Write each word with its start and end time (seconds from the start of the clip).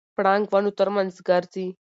پړانګ 0.15 0.45
ونو 0.51 0.71
ترمنځ 0.79 1.13
ګرځي. 1.27 1.67